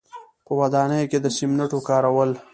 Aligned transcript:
په 0.45 0.51
ودانیو 0.59 1.09
کې 1.11 1.19
د 1.21 1.27
سیمنټو 1.37 1.79
کارول. 1.89 2.31